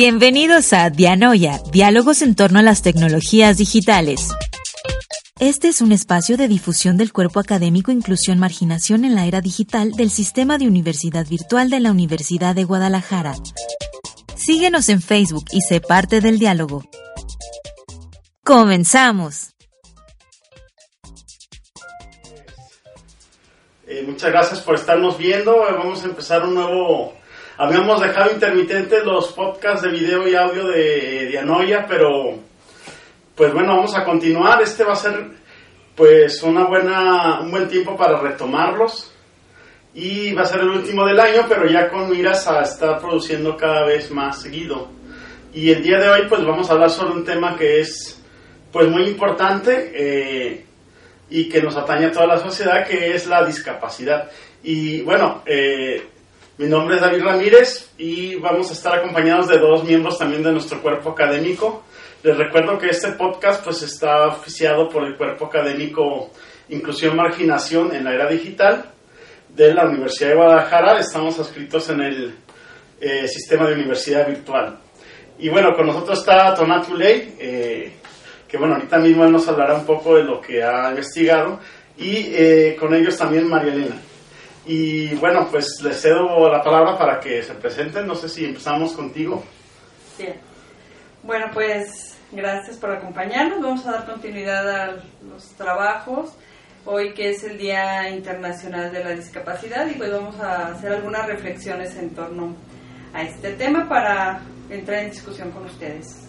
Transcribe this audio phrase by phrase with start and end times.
[0.00, 4.28] Bienvenidos a Dianoia, diálogos en torno a las tecnologías digitales.
[5.40, 9.90] Este es un espacio de difusión del cuerpo académico Inclusión Marginación en la era digital
[9.90, 13.34] del Sistema de Universidad Virtual de la Universidad de Guadalajara.
[14.36, 16.84] Síguenos en Facebook y sé parte del diálogo.
[18.44, 19.48] ¡Comenzamos!
[23.88, 25.58] Eh, muchas gracias por estarnos viendo.
[25.58, 27.17] Vamos a empezar un nuevo
[27.60, 32.38] Habíamos dejado intermitentes los podcasts de video y audio de Dianoia, pero
[33.34, 34.62] pues bueno, vamos a continuar.
[34.62, 35.28] Este va a ser
[35.96, 39.12] pues una buena, un buen tiempo para retomarlos.
[39.92, 43.56] Y va a ser el último del año, pero ya con miras a estar produciendo
[43.56, 44.90] cada vez más seguido.
[45.52, 48.22] Y el día de hoy pues vamos a hablar sobre un tema que es
[48.70, 50.64] pues muy importante eh,
[51.28, 54.30] y que nos atañe a toda la sociedad, que es la discapacidad.
[54.62, 56.06] Y bueno, eh,
[56.58, 60.50] mi nombre es David Ramírez y vamos a estar acompañados de dos miembros también de
[60.50, 61.84] nuestro cuerpo académico.
[62.24, 66.32] Les recuerdo que este podcast pues está oficiado por el cuerpo académico
[66.68, 68.90] Inclusión Marginación en la Era Digital
[69.54, 70.98] de la Universidad de Guadalajara.
[70.98, 72.34] Estamos adscritos en el
[73.00, 74.80] eh, sistema de universidad virtual.
[75.38, 77.92] Y bueno, con nosotros está Tonatu Ley, eh,
[78.48, 81.60] que bueno, ahorita mismo él nos hablará un poco de lo que ha investigado,
[81.96, 84.07] y eh, con ellos también María Elena.
[84.68, 88.06] Y bueno, pues les cedo la palabra para que se presenten.
[88.06, 89.42] No sé si empezamos contigo.
[90.18, 90.34] Bien.
[91.22, 93.62] Bueno, pues gracias por acompañarnos.
[93.62, 94.96] Vamos a dar continuidad a
[95.26, 96.34] los trabajos.
[96.84, 101.26] Hoy que es el Día Internacional de la Discapacidad y pues vamos a hacer algunas
[101.26, 102.54] reflexiones en torno
[103.14, 106.28] a este tema para entrar en discusión con ustedes.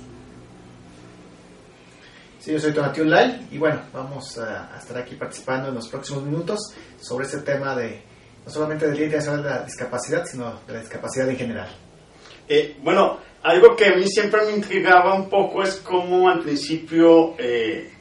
[2.40, 6.24] Sí, yo soy Tonatiuh Lai y bueno, vamos a, estar aquí participando en los próximos
[6.24, 8.09] minutos sobre este tema de
[8.50, 11.68] no solamente del Día Internacional de la Discapacidad, sino de la discapacidad en general.
[12.48, 17.36] Eh, bueno, algo que a mí siempre me intrigaba un poco es cómo al principio
[17.38, 17.92] eh,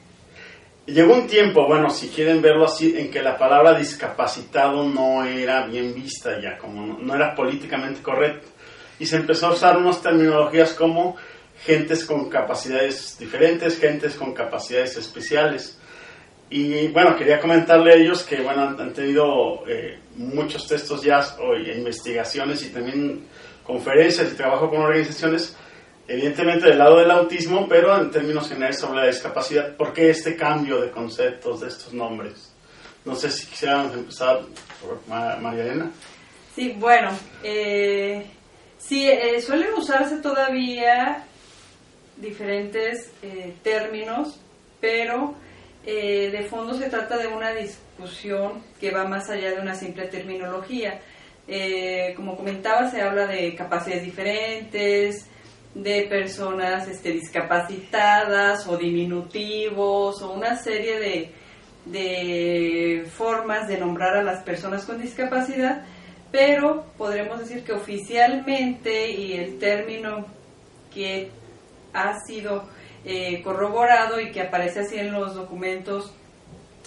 [0.86, 5.66] llegó un tiempo, bueno, si quieren verlo así, en que la palabra discapacitado no era
[5.66, 8.48] bien vista ya, como no, no era políticamente correcto.
[8.98, 11.16] Y se empezó a usar unas terminologías como
[11.62, 15.78] gentes con capacidades diferentes, gentes con capacidades especiales.
[16.50, 21.70] Y bueno, quería comentarle a ellos que bueno, han, tenido eh, muchos textos ya hoy,
[21.70, 23.26] investigaciones y también
[23.62, 25.54] conferencias y trabajo con organizaciones,
[26.06, 29.76] evidentemente del lado del autismo, pero en términos generales sobre la discapacidad.
[29.76, 32.50] ¿Por qué este cambio de conceptos de estos nombres?
[33.04, 34.40] No sé si quisieran empezar
[34.80, 35.90] por María Elena.
[36.54, 37.10] Sí, bueno,
[37.42, 38.24] eh,
[38.78, 41.24] sí, eh, suelen usarse todavía
[42.16, 43.12] diferentes
[43.62, 44.40] términos,
[44.80, 45.34] pero
[45.84, 50.06] eh, de fondo se trata de una discusión que va más allá de una simple
[50.06, 51.00] terminología.
[51.46, 55.26] Eh, como comentaba, se habla de capacidades diferentes,
[55.74, 61.32] de personas este, discapacitadas o diminutivos o una serie de,
[61.86, 65.84] de formas de nombrar a las personas con discapacidad,
[66.30, 70.26] pero podremos decir que oficialmente y el término
[70.92, 71.30] que
[71.92, 72.68] ha sido
[73.10, 76.12] eh, corroborado y que aparece así en los documentos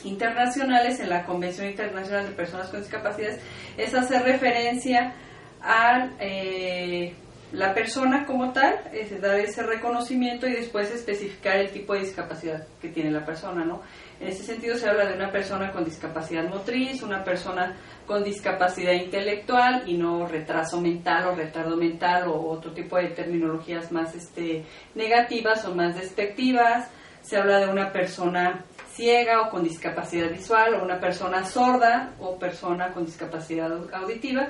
[0.03, 3.41] internacionales, en la Convención Internacional de Personas con Discapacidades,
[3.75, 5.15] es hacer referencia
[5.63, 7.15] a eh,
[7.51, 12.65] la persona como tal, es dar ese reconocimiento y después especificar el tipo de discapacidad
[12.81, 13.81] que tiene la persona, ¿no?
[14.21, 17.75] En ese sentido se habla de una persona con discapacidad motriz, una persona
[18.05, 23.91] con discapacidad intelectual y no retraso mental o retardo mental o otro tipo de terminologías
[23.91, 24.63] más este,
[24.95, 26.89] negativas o más despectivas.
[27.21, 32.37] Se habla de una persona ciega o con discapacidad visual o una persona sorda o
[32.37, 34.49] persona con discapacidad auditiva.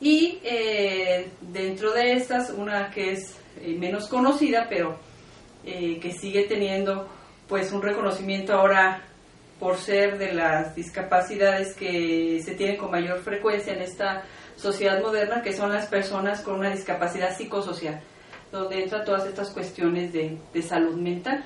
[0.00, 4.98] Y eh, dentro de estas, una que es eh, menos conocida, pero
[5.64, 7.06] eh, que sigue teniendo
[7.46, 9.02] pues un reconocimiento ahora
[9.58, 14.24] por ser de las discapacidades que se tienen con mayor frecuencia en esta
[14.56, 18.00] sociedad moderna, que son las personas con una discapacidad psicosocial,
[18.50, 21.44] donde entran todas estas cuestiones de, salud mental.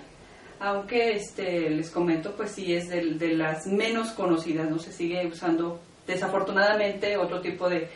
[0.60, 5.26] Aunque este, les comento, pues sí es de, de, las menos conocidas, no se sigue
[5.26, 7.88] usando desafortunadamente otro tipo de,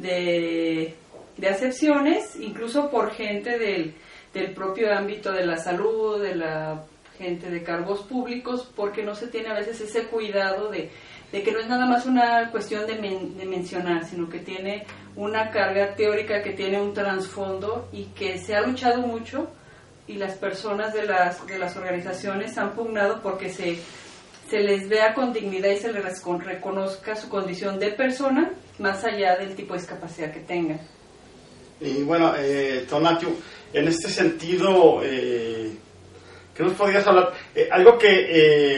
[0.00, 3.94] de acepciones, incluso por gente del,
[4.32, 6.84] del propio ámbito de la salud, de la
[7.18, 10.90] gente de cargos públicos, porque no se tiene a veces ese cuidado de,
[11.32, 14.86] de que no es nada más una cuestión de, de, mencionar, sino que tiene
[15.16, 19.50] una carga teórica, que tiene un trasfondo y que se ha luchado mucho
[20.06, 23.78] y las personas de las, de las organizaciones han pugnado porque se,
[24.50, 26.04] se les vea con dignidad y se les
[26.44, 28.50] reconozca su condición de persona
[28.80, 30.80] más allá del tipo de discapacidad que tengan.
[31.80, 32.84] Y bueno, eh,
[33.72, 35.70] en este sentido, eh,
[36.54, 37.32] ¿qué nos podrías hablar?
[37.54, 38.08] Eh, algo que,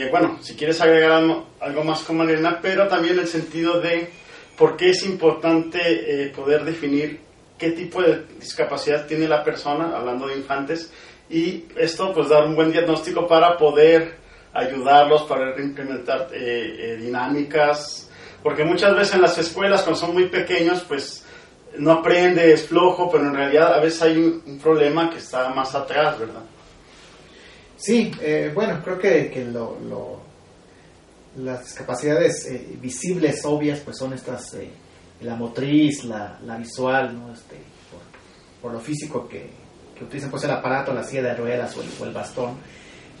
[0.05, 1.11] eh, bueno, si quieres agregar
[1.59, 4.09] algo, más con Mariana, pero también el sentido de
[4.55, 7.19] por qué es importante eh, poder definir
[7.57, 10.91] qué tipo de discapacidad tiene la persona, hablando de infantes,
[11.29, 14.22] y esto pues dar un buen diagnóstico para poder
[14.53, 18.09] ayudarlos, para implementar dinámicas,
[18.41, 21.23] porque muchas veces en las escuelas cuando son muy pequeños pues
[21.77, 25.73] no aprende, es flojo, pero en realidad a veces hay un, problema que está más
[25.75, 26.43] atrás, ¿verdad?
[27.77, 30.21] Sí, eh, bueno, creo que, que lo,
[31.37, 34.69] las discapacidades eh, visibles, obvias, pues son estas, eh,
[35.21, 37.33] la motriz, la, la visual, ¿no?
[37.33, 37.57] este,
[38.61, 39.49] por, lo físico que,
[39.97, 42.57] que, utilizan pues el aparato, la silla de ruedas o el, o el, bastón.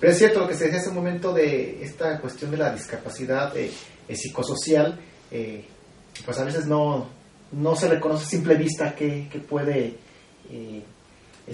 [0.03, 2.73] Pero es cierto lo que se decía hace un momento de esta cuestión de la
[2.73, 3.53] discapacidad
[4.13, 4.99] psicosocial,
[6.25, 7.07] pues a veces no,
[7.53, 9.93] no se reconoce a simple vista qué, puede
[10.51, 10.83] eh,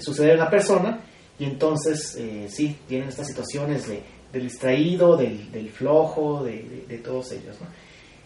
[0.00, 0.98] suceder en la persona
[1.38, 4.02] y entonces eh, sí, tienen estas situaciones de,
[4.32, 7.54] del distraído, del, flojo, de, todos ellos.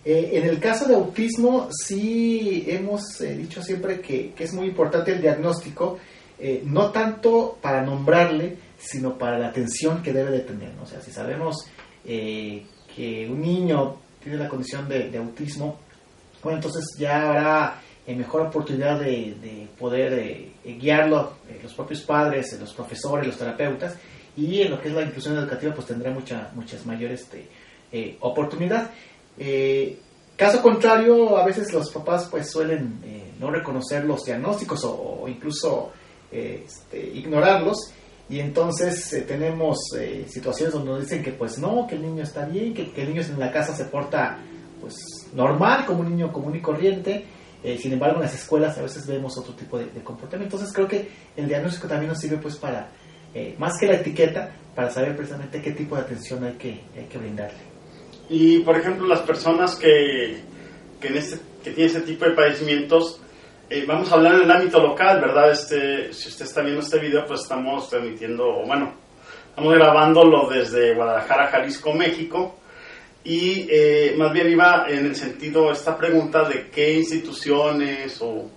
[0.06, 5.20] Eh, en el caso de autismo sí hemos dicho siempre que, es muy importante el
[5.20, 5.99] diagnóstico,
[6.65, 10.73] no tanto para nombrarle, sino para la atención que debe de tener.
[10.82, 11.67] O sea, si sabemos
[12.05, 15.79] que un niño tiene la condición de autismo,
[16.44, 22.55] bueno, entonces ya habrá eh, mejor oportunidad de, poder eh, guiarlo eh, los propios padres,
[22.61, 23.97] los profesores, los terapeutas,
[24.37, 28.91] y en lo que es la inclusión educativa pues tendrá mucha, muchas mayores este, oportunidad.
[30.37, 33.00] caso contrario, a veces los papás pues suelen
[33.38, 35.93] no reconocer los diagnósticos o, incluso
[36.31, 37.93] este, ignorarlos
[38.34, 39.78] y entonces tenemos
[40.26, 43.10] situaciones donde nos dicen que pues no, que el niño está bien, que, que, el
[43.10, 44.38] niño en la casa se porta
[44.81, 44.96] pues
[45.32, 47.25] normal, como un niño común y corriente.
[47.62, 50.56] Eh, sin embargo, en las escuelas a veces vemos otro tipo de, comportamiento.
[50.56, 52.90] Entonces creo que el diagnóstico también nos sirve pues para,
[53.32, 57.06] eh, más que la etiqueta, para saber precisamente qué tipo de atención hay que, hay
[57.08, 57.60] que brindarle.
[58.28, 60.40] Y, por ejemplo, las personas que,
[61.00, 63.20] que, en este, que tienen ese tipo de padecimientos,
[63.75, 65.50] eh, vamos a hablar en el ámbito local, ¿verdad?
[65.50, 68.94] Este, si usted está viendo este video, pues estamos transmitiendo, bueno,
[69.49, 72.55] estamos grabándolo desde Guadalajara, Jalisco, México
[73.25, 78.49] y eh, más bien iba en el sentido, esta pregunta de qué instituciones o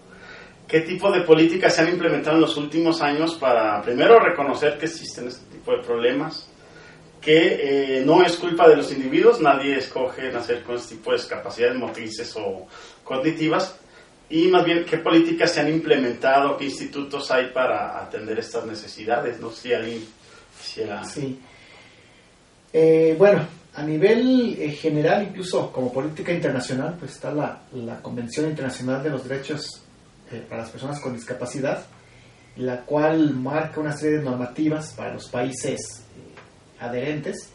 [0.68, 4.86] qué tipo de políticas se han implementado en los últimos años para, primero, reconocer que
[4.86, 6.48] existen este tipo de problemas,
[7.20, 11.18] que eh, no es culpa de los individuos, nadie escoge nacer con este tipo de
[11.18, 12.68] discapacidades motrices o
[13.04, 13.80] cognitivas,
[14.30, 19.40] y más bien qué políticas se han implementado, qué institutos hay para atender estas necesidades.
[19.40, 20.06] No sé si alguien
[20.58, 21.04] quisiera...
[21.04, 21.40] Sí.
[22.74, 23.48] Eh, bueno,
[23.78, 27.62] a nivel eh, general, incluso como política internacional, pues está la,
[28.02, 29.84] Convención Internacional de los Derechos
[30.32, 31.86] eh, para las Personas con Discapacidad,
[32.56, 37.52] la cual marca una serie de normativas para los países eh, adherentes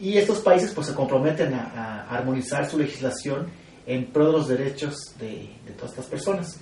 [0.00, 3.46] y estos países pues se comprometen a, armonizar su legislación
[3.88, 6.60] en pro de los derechos de, todas estas personas.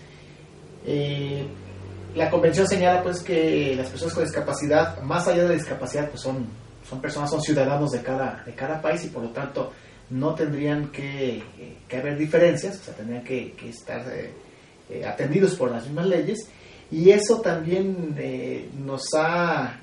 [2.14, 6.22] la convención señala pues que las personas con discapacidad, más allá de la discapacidad, pues
[6.22, 6.46] son
[6.88, 9.72] son personas, son ciudadanos de cada, de cada país y por lo tanto
[10.10, 11.42] no tendrían que,
[11.92, 14.30] haber diferencias, o sea, tendrían que, estar eh,
[14.90, 16.48] eh, atendidos por las mismas leyes
[16.90, 19.80] y eso también eh, nos ha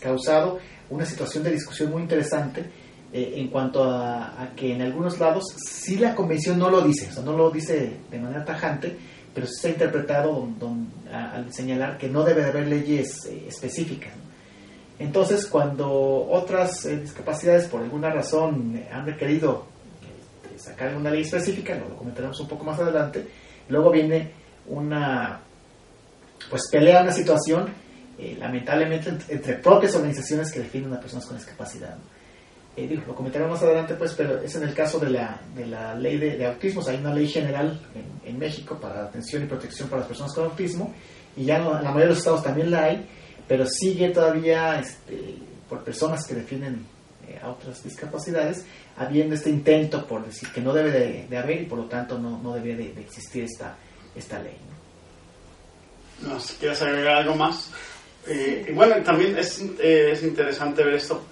[0.00, 0.58] causado
[0.90, 2.64] una situación de discusión muy interesante
[3.12, 7.22] en cuanto a, que en algunos lados sí la convención no lo dice, o sea,
[7.22, 8.96] no lo dice de manera tajante,
[9.34, 10.48] pero sí se ha interpretado
[11.12, 14.12] al señalar que no debe de haber leyes específicas.
[14.98, 19.66] Entonces, cuando otras eh, discapacidades por alguna razón han requerido
[20.56, 23.26] sacar una ley específica, lo comentaremos un poco más adelante,
[23.68, 24.30] luego viene
[24.66, 25.40] una
[26.50, 27.68] pues pelea, una situación,
[28.18, 31.96] eh, lamentablemente, entre, propias organizaciones que definen a personas con discapacidad.
[32.76, 35.94] Eh, lo comentaremos más adelante, pues, pero es en el caso de la, de la
[35.94, 36.82] ley de, autismo.
[36.88, 40.44] hay una ley general en, en, México para atención y protección para las personas con
[40.44, 40.94] autismo,
[41.36, 43.06] y ya en la mayoría de los estados también la hay,
[43.46, 45.36] pero sigue todavía este,
[45.68, 46.86] por personas que definen
[47.28, 48.64] eh, otras discapacidades,
[48.96, 52.38] habiendo este intento por decir que no debe de, haber y por lo tanto no,
[52.42, 53.76] no de, existir esta,
[54.14, 54.56] esta ley.
[56.20, 57.70] No, si quieres agregar algo más.
[58.26, 61.22] Eh, bueno, también es, eh, es interesante ver esto.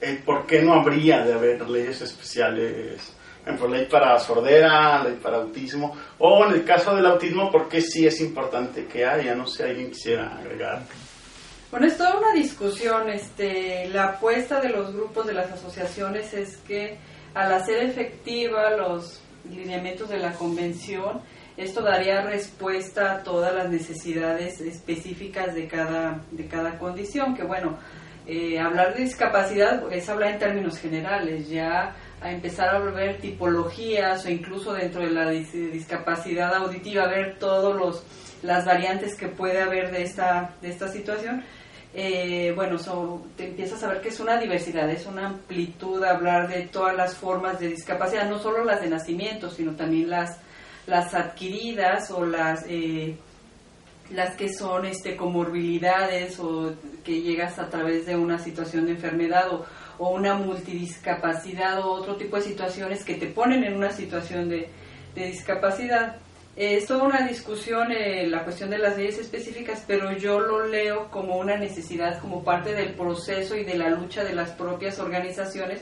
[0.00, 3.12] Eh, ¿Por qué no habría de haber leyes especiales?
[3.58, 5.96] Por ley para sordera, ley para autismo.
[6.18, 9.34] O en el caso del autismo, ¿por qué sí es importante que haya?
[9.34, 10.82] No sé alguien quisiera agregar.
[11.70, 13.08] Bueno, es toda una discusión.
[13.08, 16.98] Este, la apuesta de los grupos, de las asociaciones, es que
[17.34, 21.20] al hacer efectiva los lineamientos de la convención,
[21.56, 27.78] esto daría respuesta a todas las necesidades específicas de cada, de cada condición, que bueno,
[28.26, 34.30] eh, hablar de discapacidad es hablar en términos generales, ya empezar a ver tipologías o
[34.30, 38.02] incluso dentro de la discapacidad auditiva, ver todas
[38.42, 41.42] las variantes que puede haber de esta, de esta situación,
[41.92, 42.76] eh, bueno,
[43.36, 47.16] te empiezas a ver que es una diversidad, es una amplitud hablar de todas las
[47.16, 50.38] formas de discapacidad, no solo las de nacimiento, sino también las,
[50.86, 53.16] las adquiridas o las, eh,
[54.10, 56.74] las que son este, comorbilidades o
[57.04, 59.64] que llegas a través de una situación de enfermedad o,
[59.98, 64.68] o una multidiscapacidad o otro tipo de situaciones que te ponen en una situación de,
[65.14, 66.16] de discapacidad.
[66.56, 71.08] Es toda una discusión eh, la cuestión de las leyes específicas, pero yo lo leo
[71.10, 75.80] como una necesidad, como parte del proceso y de la lucha de las propias organizaciones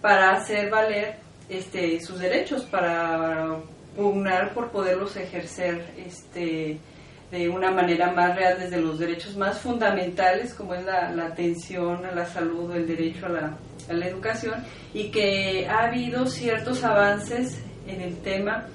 [0.00, 1.16] para hacer valer
[1.48, 3.58] este, sus derechos, para
[3.96, 6.78] pugnar por poderlos ejercer este,
[7.34, 12.12] de una manera más real desde los derechos más fundamentales, como es la, atención a
[12.12, 13.58] la salud o el derecho a la,
[13.90, 14.62] a la educación,
[14.92, 18.68] y que ha habido ciertos avances en el tema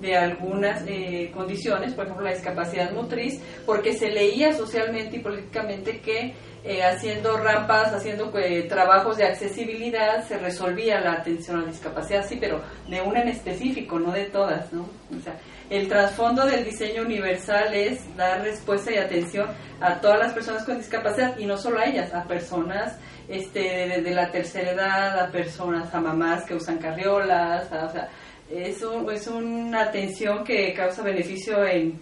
[0.00, 6.00] de algunas eh, condiciones, por ejemplo la discapacidad motriz, porque se leía socialmente y políticamente
[6.00, 6.34] que
[6.66, 12.26] eh, haciendo rampas, haciendo eh, trabajos de accesibilidad se resolvía la atención a la discapacidad,
[12.26, 14.88] sí, pero de una en específico, no de todas, ¿no?
[15.14, 15.36] O sea,
[15.68, 19.48] el trasfondo del diseño universal es dar respuesta y atención
[19.80, 22.98] a todas las personas con discapacidad y no solo a ellas, a personas
[23.28, 28.08] este, de, la tercera edad, a personas, a mamás que usan carriolas, o sea,
[28.56, 28.82] es,
[29.12, 31.98] es una atención que causa beneficio en,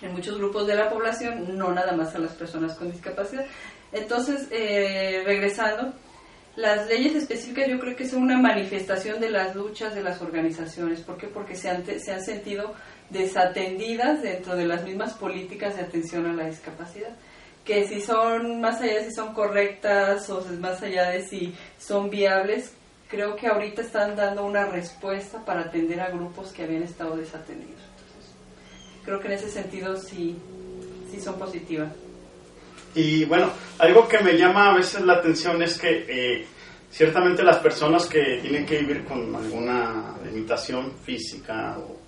[0.00, 3.44] en, muchos grupos de la población, no nada más a las personas con discapacidad.
[3.92, 5.92] Entonces, eh, regresando,
[6.56, 11.00] las leyes específicas yo creo que son una manifestación de las luchas de las organizaciones.
[11.00, 11.26] ¿Por qué?
[11.26, 12.74] Porque se han, se han sentido
[13.10, 17.10] desatendidas dentro de las mismas políticas de atención a la discapacidad
[17.64, 22.10] que si son más allá de si son correctas o más allá de si son
[22.10, 22.72] viables,
[23.12, 27.82] creo que ahorita están dando una respuesta para atender a grupos que habían estado desatendidos.
[29.04, 30.34] creo que en ese sentido sí,
[31.10, 31.92] sí son positivas.
[32.94, 36.46] Y bueno, algo que me llama a veces la atención es que eh,
[36.90, 41.98] ciertamente las personas que tienen que vivir con alguna limitación física o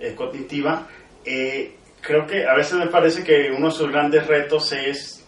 [0.00, 0.88] eh, cognitiva,
[1.24, 5.24] eh, creo que a veces me parece que uno de sus grandes retos es,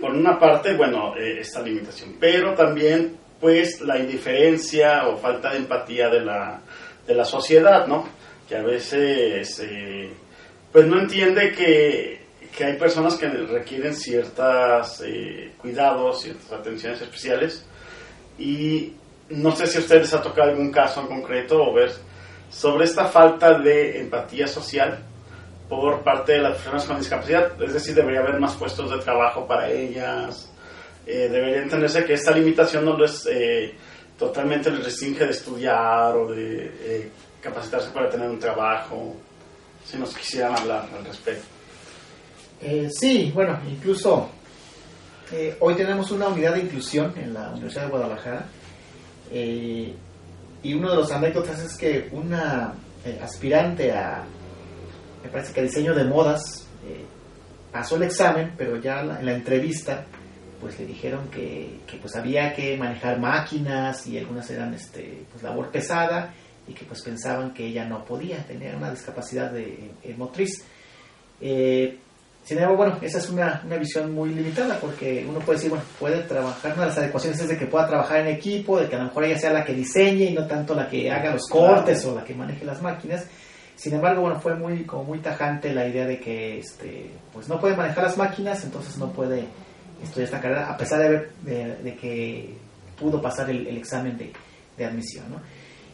[0.00, 6.08] por una parte, bueno, esta limitación, pero también pues la indiferencia o falta de empatía
[6.08, 6.60] de la,
[7.06, 8.06] de la sociedad, ¿no?
[8.48, 10.12] Que a veces eh,
[10.72, 17.64] pues no entiende que, que, hay personas que requieren ciertos eh, cuidados, ciertas atenciones especiales
[18.38, 18.94] y
[19.30, 21.92] no sé si a ustedes les ha tocado algún caso en concreto o ver
[22.50, 24.98] sobre esta falta de empatía social
[25.68, 29.46] por parte de las personas con discapacidad, es decir, debería haber más puestos de trabajo
[29.46, 30.50] para ellas,
[31.12, 33.74] eh, debería entenderse que esta limitación no les eh,
[34.16, 39.16] totalmente les restringe de estudiar o de eh, capacitarse para tener un trabajo.
[39.84, 41.46] Si nos quisieran hablar al respecto.
[42.90, 44.28] sí, bueno, incluso
[45.58, 48.44] hoy tenemos una unidad de inclusión en la Universidad de Guadalajara
[49.32, 52.74] y uno de los anécdotas es que una
[53.22, 54.22] aspirante a,
[55.24, 56.68] me parece que diseño de modas,
[57.72, 60.04] pasó el examen, pero ya en la entrevista
[60.60, 65.70] pues le dijeron que, pues había que manejar máquinas y algunas eran este pues labor
[65.70, 66.32] pesada
[66.68, 70.62] y que pues pensaban que ella no podía tener una discapacidad de, motriz.
[71.40, 71.98] Eh,
[72.44, 75.84] sin embargo bueno esa es una, una, visión muy limitada porque uno puede decir bueno
[75.98, 78.96] puede trabajar una de las adecuaciones es de que pueda trabajar en equipo de que
[78.96, 81.46] a lo mejor ella sea la que diseñe y no tanto la que haga los
[81.48, 83.26] cortes o la que maneje las máquinas.
[83.76, 87.58] Sin embargo, bueno, fue muy como muy tajante la idea de que este pues no
[87.58, 89.46] puede manejar las máquinas, entonces no puede
[90.02, 92.54] estudiar esta carrera, a pesar de, haber, de, que
[92.98, 94.32] pudo pasar el, examen de,
[94.76, 95.30] de admisión.
[95.30, 95.40] ¿no?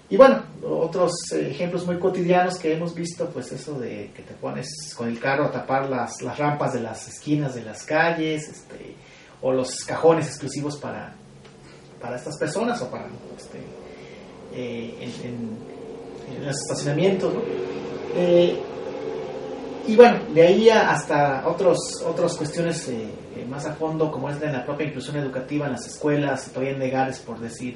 [0.09, 4.95] Y bueno, otros ejemplos muy cotidianos que hemos visto, pues eso de que te pones
[4.97, 8.95] con el carro a tapar las, las rampas de las esquinas de las calles, este,
[9.43, 11.13] o los cajones exclusivos para,
[12.01, 13.59] para estas personas o para este,
[14.55, 15.77] eh, en,
[16.45, 17.33] los estacionamientos.
[18.15, 18.61] Eh,
[19.87, 24.41] y bueno, de ahí hasta otros, otras cuestiones eh, eh, más a fondo, como es
[24.41, 27.75] de la propia inclusión educativa en las escuelas, todavía negales por decir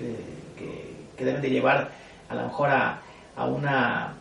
[0.56, 0.90] que,
[1.24, 1.90] deben de llevar
[2.30, 3.02] a lo mejor a,
[3.46, 4.16] una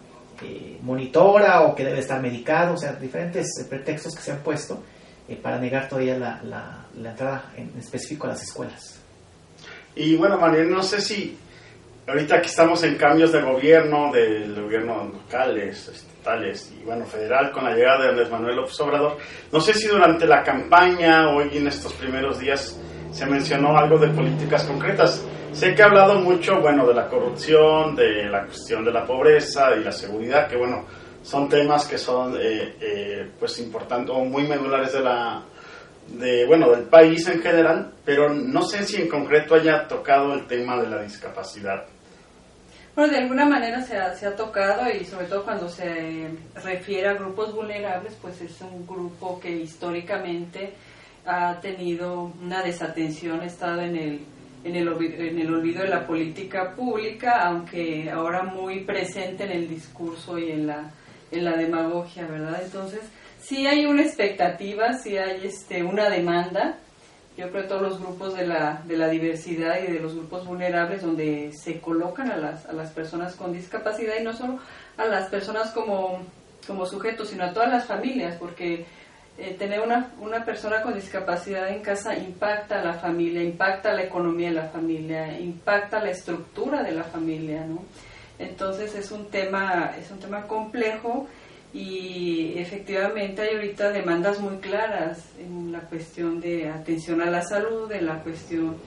[0.81, 4.81] monitora o que debe estar medicado, o sea, diferentes pretextos que se han puesto
[5.41, 8.99] para negar todavía la, la, la entrada en específico a las escuelas.
[9.95, 11.37] Y bueno, María, no sé si
[12.09, 16.05] ahorita que estamos en cambios de gobierno, del gobierno locales,
[16.37, 19.17] y bueno, federal, con la llegada de Andrés Manuel López Obrador,
[19.51, 22.79] no sé si durante la campaña, hoy en estos primeros días,
[23.11, 25.25] se mencionó algo de políticas concretas.
[25.51, 29.75] Sé que ha hablado mucho, bueno, de la corrupción, de la cuestión de la pobreza
[29.75, 30.85] y la seguridad, que bueno,
[31.23, 35.41] son temas que son, eh, eh, pues, importantes o muy medulares de la,
[36.07, 40.45] de, bueno, del país en general, pero no sé si en concreto haya tocado el
[40.45, 41.85] tema de la discapacidad.
[42.95, 46.27] Bueno, de alguna manera se ha, se ha tocado y sobre todo cuando se
[46.63, 50.73] refiere a grupos vulnerables, pues es un grupo que históricamente
[51.25, 54.19] ha tenido una desatención, ha estado en el,
[54.63, 59.69] en el, en el olvido de la política pública, aunque ahora muy presente en el
[59.69, 60.91] discurso y en la,
[61.31, 62.61] en la demagogia, ¿verdad?
[62.63, 63.01] Entonces,
[63.39, 66.79] sí hay una expectativa, sí hay este, una demanda.
[67.39, 70.45] Yo creo que todos los grupos de la, de la diversidad y de los grupos
[70.45, 74.59] vulnerables donde se colocan a las, a las personas con discapacidad y no solo
[74.97, 76.19] a las personas como,
[76.67, 78.85] como sujetos, sino a todas las familias, porque
[79.37, 84.03] eh, tener una, una persona con discapacidad en casa impacta a la familia, impacta la
[84.03, 87.85] economía de la familia, impacta la estructura de la familia, ¿no?
[88.37, 91.29] Entonces es un tema, es un tema complejo
[91.73, 97.91] y efectivamente hay ahorita demandas muy claras en la cuestión de atención a la salud,
[97.91, 98.77] en la cuestión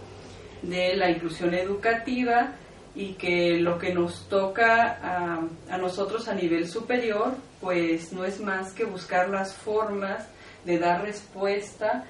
[0.62, 2.54] de la inclusión educativa
[2.94, 8.40] y que lo que nos toca a, a, nosotros a nivel superior pues no es
[8.40, 10.28] más que buscar las formas
[10.64, 12.04] de dar respuesta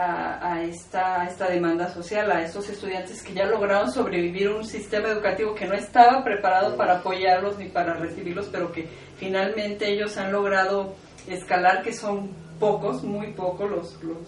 [0.00, 5.54] a, esta, esta demanda social, a estos estudiantes que ya lograron sobrevivir un sistema educativo
[5.54, 8.88] que no estaba preparado para apoyarlos ni para recibirlos, pero que
[9.18, 10.94] finalmente ellos han logrado
[11.28, 14.18] escalar, que son pocos, muy pocos los, los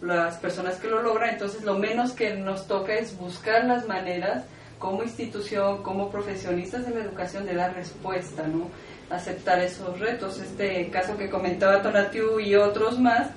[0.00, 4.44] las personas que lo logran, entonces lo menos que nos toca es buscar las maneras
[4.78, 8.68] como institución, como profesionistas de la educación de dar respuesta, ¿no?
[9.10, 10.38] aceptar esos retos.
[10.40, 13.30] Este caso que comentaba Tonatiu y otros más,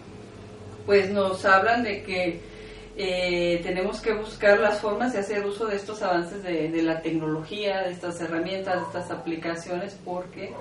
[0.85, 2.39] pues nos hablan de que
[2.95, 7.81] eh, tenemos que buscar las formas de hacer uso de estos avances de, la tecnología,
[7.83, 10.53] de estas herramientas, de estas aplicaciones, porque,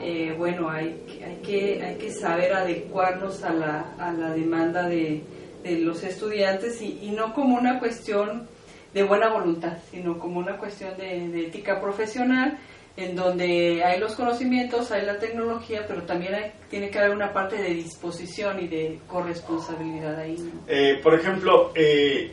[0.00, 5.22] eh, bueno, hay, hay, que, hay que saber adecuarnos a la, a la demanda de,
[5.62, 8.48] de los estudiantes y, no como una cuestión
[8.92, 12.58] de buena voluntad, sino como una cuestión de ética profesional
[12.98, 17.56] en donde hay los conocimientos, hay la tecnología, pero también tiene que haber una parte
[17.56, 20.34] de disposición y de corresponsabilidad ahí.
[20.66, 22.32] Eh, por ejemplo, eh,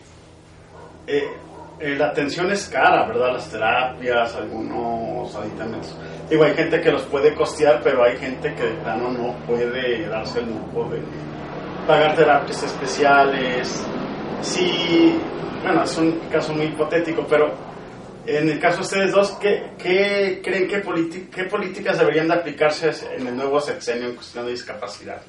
[1.05, 1.29] eh,
[1.79, 3.33] la atención es cara, ¿verdad?
[3.33, 5.95] Las terapias, algunos aditamentos.
[6.31, 10.07] Digo, hay gente que los puede costear, pero hay gente que de plano no puede
[10.07, 10.99] darse el lujo de
[11.85, 13.85] pagar terapias especiales.
[14.41, 15.15] Sí,
[15.63, 17.53] bueno, es un caso muy hipotético, pero
[18.27, 23.27] en el caso de ustedes dos, ¿qué, creen que qué políticas deberían de aplicarse en
[23.27, 25.21] el nuevo sexenio en cuestión de discapacidad?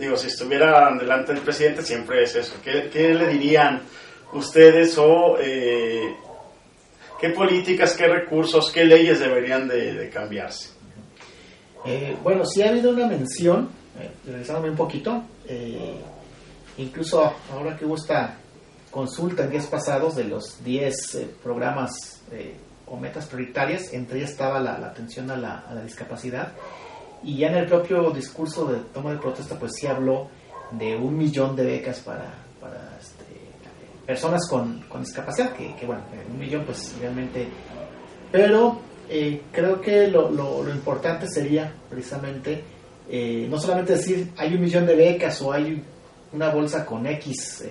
[0.00, 2.54] Digo, si estuviera delante del presidente, siempre es eso.
[2.64, 3.82] ¿Qué, le dirían
[4.32, 6.16] ustedes o eh,
[7.20, 10.70] qué políticas, qué recursos, qué leyes deberían de, cambiarse?
[11.84, 13.68] Eh, bueno, sí ha habido una mención,
[14.00, 15.96] eh, regresándome un poquito, eh,
[16.78, 18.38] incluso ahora que hubo esta
[18.90, 24.58] consulta en días pasados de los 10 programas eh, o metas prioritarias, entre ellas estaba
[24.60, 26.52] la, atención a la, discapacidad.
[27.22, 30.28] Y ya en el propio discurso de toma de protesta, pues sí habló
[30.72, 32.24] de un millón de becas para,
[33.00, 33.24] este,
[34.06, 37.48] personas con, discapacidad, que, bueno, un millón pues realmente...
[38.32, 42.62] Pero eh, creo que lo, importante sería precisamente
[43.08, 45.82] eh, no solamente decir hay un millón de becas o hay
[46.32, 47.64] una bolsa con X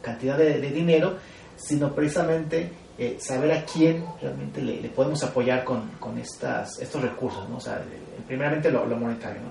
[0.00, 1.16] cantidad de, de dinero,
[1.56, 7.48] sino precisamente eh, saber a quién realmente le, podemos apoyar con, con, estas, estos recursos,
[7.48, 7.56] ¿no?
[7.56, 7.82] O sea,
[8.26, 9.48] primeramente lo, monetario, ¿no?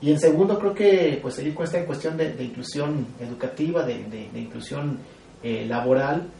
[0.00, 4.40] Y en segundo, creo que pues ahí cuesta en cuestión de, inclusión educativa, de, de,
[4.40, 5.00] inclusión
[5.42, 6.30] eh, laboral,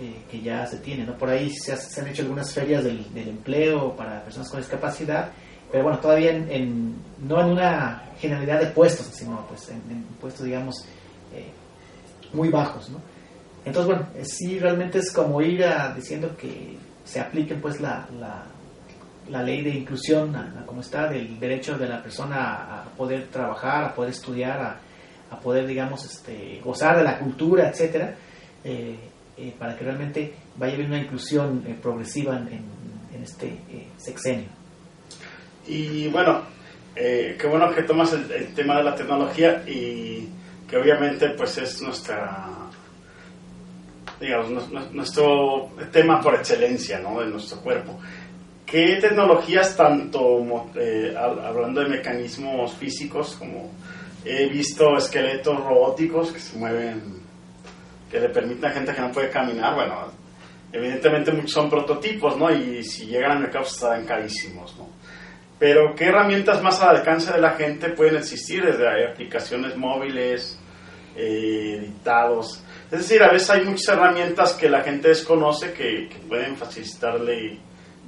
[0.00, 1.16] eh, que ya se tiene, ¿no?
[1.16, 5.30] Por ahí se, se han hecho algunas ferias del, del, empleo para personas con discapacidad,
[5.70, 10.44] pero bueno, todavía en, no en una generalidad de puestos, sino pues en, en puestos,
[10.44, 10.74] digamos,
[12.32, 13.13] muy bajos, ¿no?
[13.64, 18.06] Entonces, bueno, sí realmente es como ir a, diciendo que se apliquen pues la,
[19.30, 20.34] la ley de inclusión,
[20.66, 24.80] como está, del derecho de la persona a poder trabajar, a poder estudiar, a,
[25.30, 28.14] a poder, digamos, este, gozar de la cultura, etcétera,
[28.62, 28.96] eh,
[29.36, 32.60] eh, para que realmente vaya a haber una inclusión eh, progresiva en,
[33.14, 33.58] en este
[33.96, 34.48] sexenio.
[35.66, 36.42] Y bueno,
[36.94, 40.28] qué bueno que tomas el, el, tema de la tecnología y
[40.68, 42.50] que obviamente pues es nuestra
[44.24, 47.20] digamos nuestro tema por excelencia ¿no?
[47.20, 47.98] de nuestro cuerpo
[48.66, 50.42] ¿Qué tecnologías, tanto
[51.16, 53.70] hablando de mecanismos físicos como
[54.24, 57.02] He visto esqueletos robóticos que se mueven,
[58.10, 59.74] que le permiten a gente que no puede caminar.
[59.74, 60.06] Bueno,
[60.72, 62.50] evidentemente muchos son prototipos, ¿no?
[62.50, 64.88] Y si llegan al mercado estarán carísimos, ¿no?
[65.58, 68.64] Pero ¿qué herramientas más al alcance de la gente pueden existir?
[68.64, 70.58] Desde aplicaciones móviles,
[71.14, 72.64] eh, editados.
[72.94, 77.58] Es decir, a veces hay muchas herramientas que la gente desconoce que, que pueden facilitarle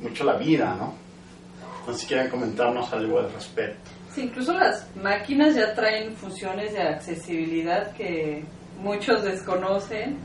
[0.01, 0.95] mucho la vida, ¿no?
[1.87, 6.83] No sé si quieren comentarnos algo al respecto incluso las máquinas ya traen funciones de
[6.83, 8.45] accesibilidad que
[8.81, 10.19] muchos desconocen.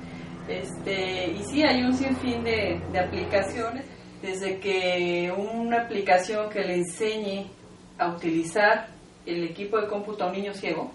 [0.47, 3.85] Este, y sí, hay un sinfín de, de aplicaciones,
[4.21, 7.47] desde que una aplicación que le enseñe
[7.97, 8.87] a utilizar
[9.25, 10.91] el equipo de cómputo a un niño ciego,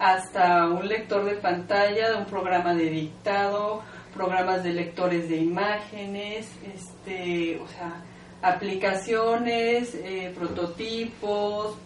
[0.00, 3.82] hasta un lector de pantalla, de un programa de dictado,
[4.14, 8.02] programas de lectores de imágenes, este, o sea,
[8.40, 11.76] aplicaciones, eh, prototipos,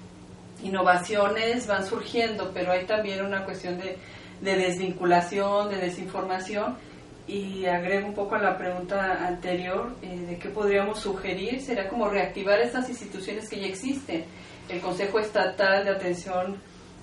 [0.62, 3.98] innovaciones van surgiendo, pero hay también una cuestión de,
[4.40, 6.77] desvinculación, de desinformación.
[7.27, 12.09] Y agrego un poco a la pregunta anterior eh, de qué podríamos sugerir, será como
[12.09, 14.24] reactivar estas instituciones que ya existen.
[14.68, 16.59] El Consejo Estatal de Atención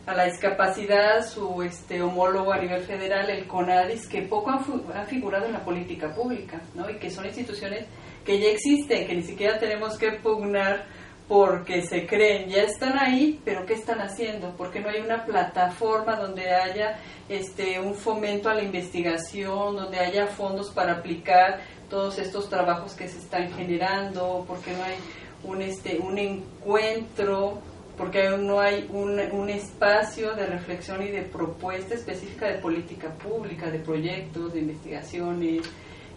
[0.06, 5.46] a la Discapacidad, su este, homólogo a nivel federal, el CONADIS, que poco han, figurado
[5.46, 6.90] en la política pública, ¿no?
[6.90, 7.86] y que son instituciones
[8.26, 10.86] que ya existen, que ni siquiera tenemos que pugnar
[11.28, 14.54] porque se creen, ya están ahí, pero ¿qué están haciendo?
[14.58, 20.28] Porque no hay una plataforma donde haya este, un fomento a la investigación, donde haya
[20.28, 24.96] fondos para aplicar todos estos trabajos que se están generando, porque no hay
[25.44, 27.62] un, este, un encuentro,
[27.98, 33.80] porque no hay un, espacio de reflexión y de propuesta específica de política pública, de
[33.80, 35.62] proyectos, de investigaciones,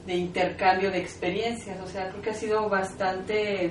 [0.06, 1.80] de intercambio de experiencias.
[1.80, 3.70] O sea, creo que ha sido bastante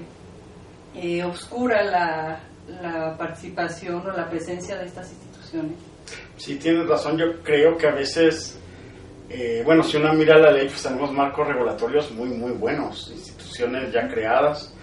[0.95, 2.39] eh, oscura la,
[2.81, 5.77] la participación o la presencia de estas instituciones.
[6.37, 7.17] Sí, tienes razón.
[7.17, 8.59] Yo creo que a veces,
[9.29, 13.91] eh, bueno, si uno mira la ley, pues tenemos marcos regulatorios muy, muy buenos, instituciones
[13.93, 14.73] ya creadas.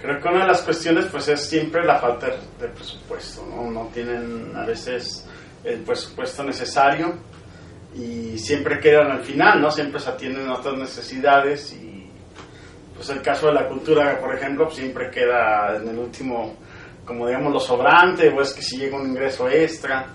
[0.00, 3.68] Creo que una de las cuestiones, pues, es siempre la falta de presupuesto, ¿no?
[3.70, 5.26] No tienen a veces
[5.64, 7.14] el presupuesto necesario
[7.94, 9.70] y siempre quedan al final, ¿no?
[9.72, 11.88] Siempre se atienden otras necesidades y
[12.94, 16.56] pues el caso de la cultura, por ejemplo, pues, siempre queda en el último,
[17.04, 20.06] como digamos, lo sobrante, o es que si llega un ingreso extra.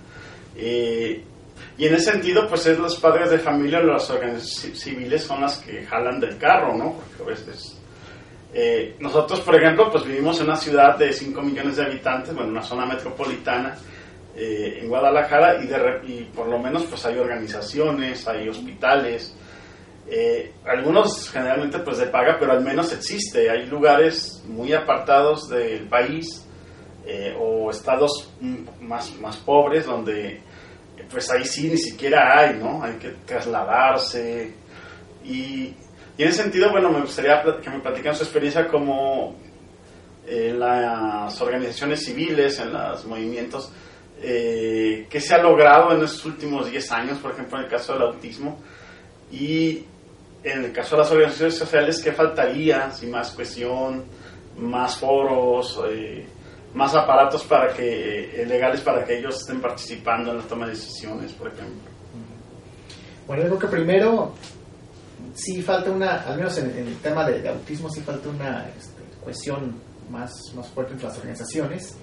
[0.56, 5.58] y en ese sentido, pues es los padres de familia, las organizaciones civiles son las
[5.58, 6.94] que jalan del carro, ¿no?
[6.94, 7.83] Porque a veces...
[8.54, 12.52] Eh, nosotros, por ejemplo, pues vivimos en una ciudad de 5 millones de habitantes, bueno,
[12.52, 13.76] una zona metropolitana,
[14.36, 19.36] eh, en Guadalajara y, de, y por lo menos pues hay organizaciones, hay hospitales,
[20.08, 23.50] eh, algunos generalmente pues de paga, pero al menos existe.
[23.50, 26.46] Hay lugares muy apartados del país
[27.06, 28.32] eh, o estados
[28.82, 30.42] más, más pobres donde
[31.12, 32.84] pues ahí sí ni siquiera hay, ¿no?
[32.84, 34.54] Hay que trasladarse.
[35.24, 35.76] Y,
[36.18, 39.36] y en ese sentido, bueno, me gustaría que me platican su experiencia como
[40.28, 43.72] en las organizaciones civiles, en los movimientos,
[44.22, 48.04] eh, se ha logrado en estos últimos 10 años, por ejemplo, en el caso del
[48.04, 48.60] autismo,
[49.32, 49.86] y
[50.44, 52.92] en el caso de las organizaciones sociales, ¿qué faltaría?
[52.92, 54.06] Si más cuestión,
[54.58, 56.26] más foros, eh,
[56.74, 60.72] más aparatos para que eh, legales para que ellos estén participando en la toma de
[60.72, 61.92] decisiones, por ejemplo.
[63.28, 64.34] Bueno, creo que primero
[65.34, 69.76] sí falta una, al menos en, el tema de, autismo, sí falta una este, cuestión
[70.10, 71.96] más, más fuerte entre las organizaciones,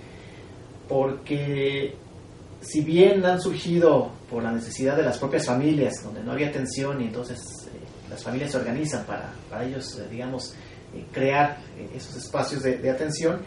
[0.88, 1.95] porque
[2.61, 7.01] si bien han surgido por la necesidad de las propias familias, donde no había atención
[7.01, 7.40] y entonces
[8.09, 10.55] las familias se organizan para, para ellos, eh, digamos,
[10.95, 13.40] eh, crear eh, esos espacios de, atención.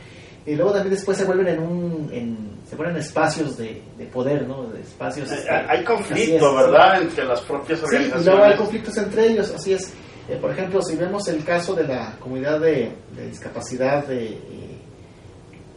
[0.46, 2.38] Y luego también después se vuelven en un, en,
[2.70, 4.68] se vuelven espacios de, de, poder, ¿no?
[4.68, 5.30] De espacios.
[5.50, 7.02] hay conflicto, ¿verdad?
[7.02, 8.24] Entre las propias organizaciones.
[8.24, 9.94] Sí, y luego hay conflictos entre ellos, así es.
[10.42, 12.92] por ejemplo, si vemos el caso de la comunidad de,
[13.30, 14.38] discapacidad de,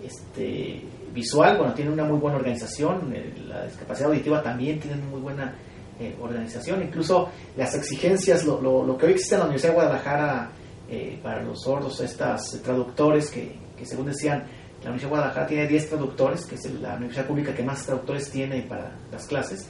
[0.05, 3.14] este, visual, bueno, tiene una muy buena organización,
[3.48, 5.55] la discapacidad auditiva también tiene una muy buena
[6.00, 10.50] eh, organización, incluso las exigencias, lo, lo, que hoy existe en la Universidad de Guadalajara
[10.90, 14.45] eh, para los sordos, estas traductores que, que según decían,
[14.83, 18.31] la Universidad de Guadalajara tiene 10 traductores, que es la universidad pública que más traductores
[18.31, 19.69] tiene para las clases,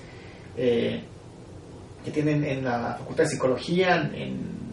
[0.57, 1.03] eh,
[2.05, 4.67] que tienen en la Facultad de Psicología, en,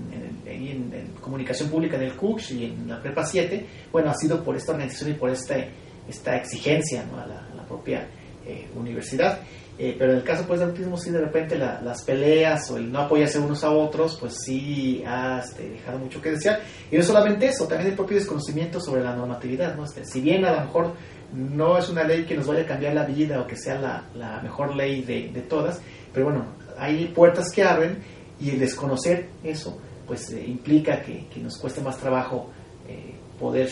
[1.19, 4.73] Comunicación Pública en el CUCS y en la Prepa 7, bueno, ha sido por esta
[4.73, 5.69] organización y por este,
[6.07, 8.07] esta exigencia a, la, propia
[8.45, 9.39] eh, universidad.
[9.77, 12.91] Eh, pero en el caso pues, del autismo, sí, de repente las peleas o el
[12.91, 16.61] no apoyarse unos a otros, pues sí ha este, dejado mucho que desear.
[16.91, 19.75] Y no solamente eso, también el propio desconocimiento sobre la normatividad.
[19.75, 19.85] ¿no?
[19.85, 20.93] Este, si bien a lo mejor
[21.33, 24.03] no es una ley que nos vaya a cambiar la vida o que sea la,
[24.13, 25.81] la mejor ley de, de, todas,
[26.13, 26.45] pero bueno,
[26.77, 28.03] hay puertas que abren
[28.39, 32.51] y el desconocer eso, pues eh, implica que, nos cueste más trabajo
[32.87, 33.67] eh, poder,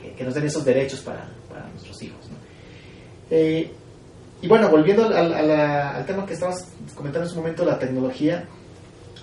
[0.00, 1.28] que, que, nos den esos derechos para,
[1.72, 2.30] nuestros hijos.
[4.42, 8.46] Y bueno, volviendo al, tema que estabas comentando en su momento, la tecnología,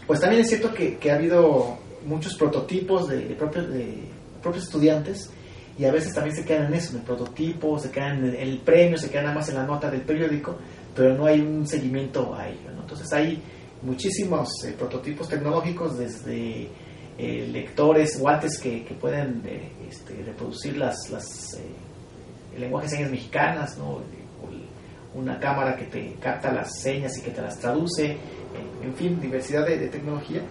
[0.08, 4.06] pues también es cierto que, ha habido muchos prototipos de, propios, de
[4.42, 5.30] propios estudiantes
[5.78, 8.60] y a veces también se quedan en eso, en el prototipo, se quedan en el
[8.60, 10.58] premio, se quedan nada más en la nota del periódico,
[10.96, 12.72] pero no hay un seguimiento a ello.
[12.80, 13.42] Entonces hay
[13.82, 16.68] muchísimos eh, prototipos tecnológicos desde
[17.18, 21.58] eh, lectores guantes que, que pueden eh, este, reproducir las, las
[22.54, 24.02] el lenguaje de señas mexicanas, ¿no?
[25.14, 28.18] Una cámara que te capta las señas y que te las traduce, eh,
[28.84, 30.42] en fin, diversidad de, tecnología,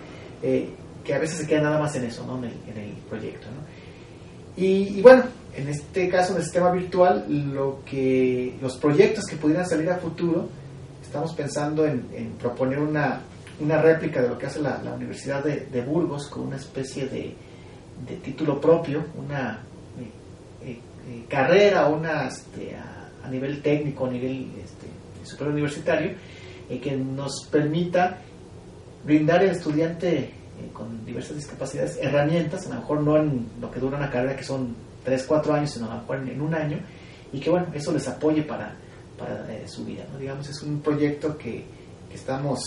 [0.42, 0.68] eh,
[1.05, 2.38] que a veces se queda nada más en eso, ¿no?
[2.38, 3.46] en, el, proyecto.
[3.46, 3.62] ¿no?
[4.57, 9.66] Y, bueno, en este caso, en el sistema virtual, lo que, los proyectos que pudieran
[9.66, 10.49] salir a futuro,
[11.03, 13.23] estamos pensando en, proponer una,
[13.61, 17.35] una, réplica de lo que hace la, Universidad de, Burgos con una especie de,
[18.07, 19.61] de título propio, una
[20.62, 22.29] eh, carrera, una...
[22.29, 22.77] Este,
[23.23, 24.87] a nivel técnico, a nivel este,
[25.25, 26.13] superior universitario,
[26.69, 28.19] eh, que nos permita
[29.05, 30.33] brindar al estudiante eh,
[30.73, 34.45] con diversas discapacidades herramientas, a lo mejor no en lo que dura una carrera que
[34.45, 36.79] son 3, 4 años, sino a lo mejor en, un año,
[37.33, 38.75] y que bueno, eso les apoye para,
[39.19, 40.05] para eh, su vida.
[40.13, 40.19] ¿no?
[40.19, 41.65] Digamos, es un proyecto que,
[42.09, 42.61] que estamos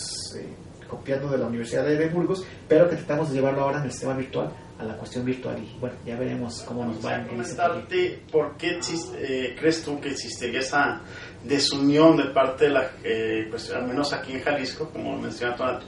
[0.88, 4.14] copiando de la Universidad de Burgos, pero que tratamos de llevarlo ahora en el sistema
[4.14, 4.52] virtual
[4.84, 7.24] a la cuestión virtual y bueno, ya veremos cómo nos va.
[7.24, 8.80] comentarte por qué
[9.18, 11.02] eh, crees tú que existiría esa
[11.44, 15.80] desunión de parte de la, eh, pues al menos aquí en Jalisco, como menciona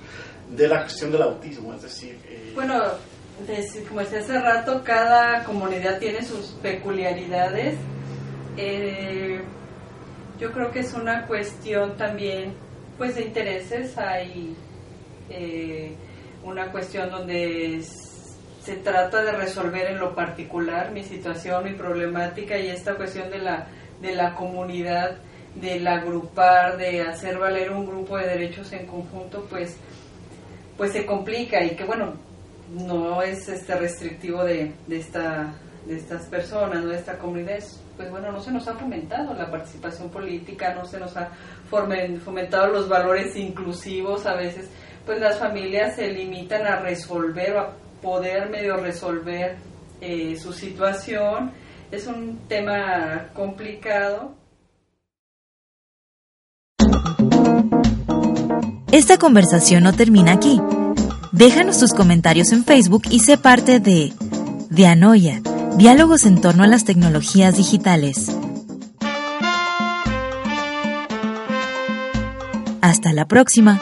[0.50, 2.20] de la cuestión del autismo, es decir...
[2.28, 2.82] Eh, bueno,
[3.90, 7.76] como decía hace rato, cada comunidad tiene sus peculiaridades.
[10.40, 12.54] yo creo que es una cuestión también
[12.98, 14.56] pues de intereses, hay
[16.44, 17.84] una cuestión donde
[18.66, 23.38] se trata de resolver en lo particular mi situación, mi problemática y esta cuestión de
[23.38, 23.68] la,
[24.02, 25.18] de la comunidad,
[25.54, 29.78] del agrupar, de hacer valer un grupo de derechos en conjunto, pues,
[30.78, 32.14] pues se complica y que bueno,
[32.72, 35.54] no es este restrictivo de, de, esta,
[35.86, 36.90] de estas personas, ¿no?
[36.90, 37.60] de esta comunidad,
[37.96, 41.30] pues bueno, no se nos ha fomentado la participación política, no se nos ha
[41.70, 44.68] fomentado los valores inclusivos, a veces
[45.06, 49.58] pues las familias se limitan a resolver o a poder medio resolver
[50.00, 51.52] eh, su situación.
[51.92, 54.36] Es un tema complicado.
[58.92, 60.62] Esta conversación no termina aquí.
[61.32, 64.14] Déjanos tus comentarios en Facebook y sé parte de
[64.70, 65.42] Dianoia,
[65.76, 68.32] diálogos en torno a las tecnologías digitales.
[72.82, 73.82] Hasta la próxima.